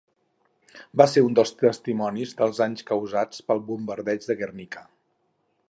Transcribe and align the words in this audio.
Va 1.01 1.05
ser 1.11 1.21
un 1.25 1.35
dels 1.39 1.51
testimonis 1.59 2.33
dels 2.41 2.63
danys 2.63 2.87
causats 2.93 3.45
pel 3.51 3.65
Bombardeig 3.69 4.27
de 4.31 4.39
Guernica. 4.43 4.85